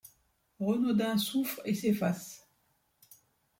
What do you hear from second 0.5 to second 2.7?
Renaudin souffre et s'efface.